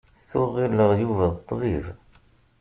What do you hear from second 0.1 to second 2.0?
Tuɣ ɣilleɣ Yuba d ṭṭbib.